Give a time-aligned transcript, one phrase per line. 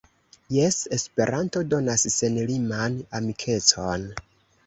[0.53, 4.09] Jes, Esperanto donas senliman amikecon!